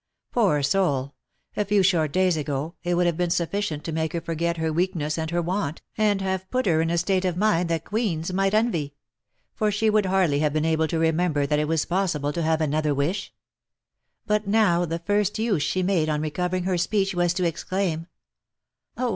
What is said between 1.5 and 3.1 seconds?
a few short days ago it would